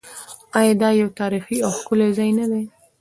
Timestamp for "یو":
1.01-1.09